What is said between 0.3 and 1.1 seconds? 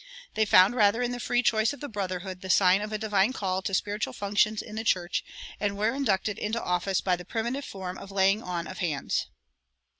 They found rather